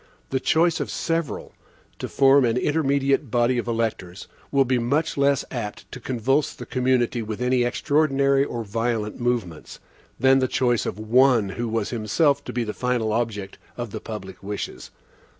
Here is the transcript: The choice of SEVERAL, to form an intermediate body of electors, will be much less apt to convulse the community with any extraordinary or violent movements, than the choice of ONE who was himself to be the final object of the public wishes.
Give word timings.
The 0.31 0.39
choice 0.39 0.79
of 0.79 0.89
SEVERAL, 0.89 1.53
to 1.99 2.07
form 2.07 2.43
an 2.43 2.57
intermediate 2.57 3.29
body 3.29 3.59
of 3.59 3.67
electors, 3.67 4.27
will 4.51 4.65
be 4.65 4.79
much 4.79 5.15
less 5.15 5.45
apt 5.51 5.91
to 5.91 5.99
convulse 5.99 6.55
the 6.55 6.65
community 6.65 7.21
with 7.21 7.39
any 7.39 7.61
extraordinary 7.63 8.43
or 8.43 8.63
violent 8.63 9.19
movements, 9.21 9.79
than 10.19 10.39
the 10.39 10.47
choice 10.47 10.87
of 10.87 10.97
ONE 10.97 11.49
who 11.49 11.69
was 11.69 11.91
himself 11.91 12.43
to 12.45 12.51
be 12.51 12.63
the 12.63 12.73
final 12.73 13.13
object 13.13 13.59
of 13.77 13.91
the 13.91 14.01
public 14.01 14.41
wishes. 14.41 14.89